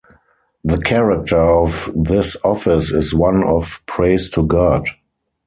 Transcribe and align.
The 0.63 0.79
character 0.79 1.37
of 1.37 1.87
this 1.93 2.35
office 2.43 2.89
is 2.91 3.13
one 3.13 3.43
of 3.43 3.79
praise 3.85 4.31
to 4.31 4.43
God. 4.43 4.85